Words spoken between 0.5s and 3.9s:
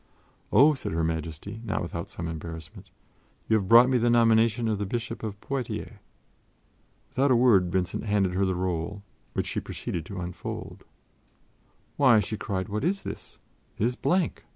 "Oh," said Her Majesty, not without some embarrassment, "you have brought